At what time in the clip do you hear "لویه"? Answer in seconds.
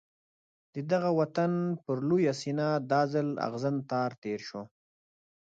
2.09-2.33